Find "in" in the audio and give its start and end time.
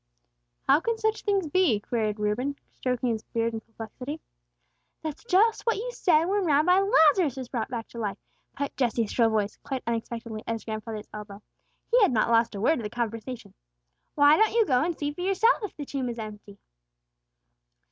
3.53-3.59